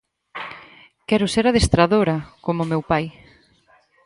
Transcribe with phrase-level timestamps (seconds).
[1.09, 2.15] Quero ser adestradora,
[2.45, 3.05] como meu pai.